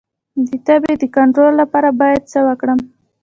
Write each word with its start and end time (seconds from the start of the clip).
د 0.47 0.49
تبې 0.65 0.93
د 1.01 1.03
کنټرول 1.15 1.53
لپاره 1.61 1.89
باید 2.01 2.21
څه 2.31 2.39
وکړم؟ 2.47 2.79